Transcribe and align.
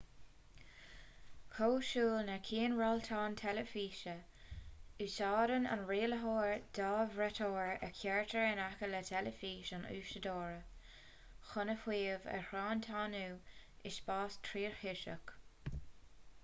cosúil 1.55 2.23
le 2.29 2.37
cianrialtán 2.45 3.35
teilifíse 3.41 4.13
úsáideann 5.07 5.67
an 5.75 5.83
rialaitheoir 5.91 6.55
dhá 6.79 6.89
bhraiteoir 7.17 7.69
a 7.87 7.89
chuirtear 7.99 8.47
in 8.53 8.61
aice 8.67 8.89
le 8.95 9.01
teilifís 9.11 9.71
an 9.79 9.85
úsáideora 9.91 10.57
chun 11.51 11.73
a 11.75 11.75
shuíomh 11.83 12.27
a 12.39 12.39
thriantánú 12.49 13.25
i 13.91 13.93
spás 13.99 14.39
tríthoiseach 14.49 15.35